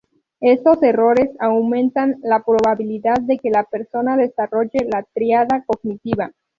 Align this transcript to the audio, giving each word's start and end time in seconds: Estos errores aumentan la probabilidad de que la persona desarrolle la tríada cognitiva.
Estos 0.39 0.81
errores 0.81 1.29
aumentan 1.37 2.15
la 2.23 2.41
probabilidad 2.43 3.21
de 3.21 3.37
que 3.37 3.51
la 3.51 3.65
persona 3.65 4.17
desarrolle 4.17 4.79
la 4.91 5.03
tríada 5.03 5.63
cognitiva. 5.67 6.31